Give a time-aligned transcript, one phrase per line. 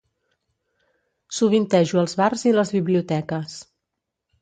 [1.41, 3.59] Sovintejo els bars i les biblioteques.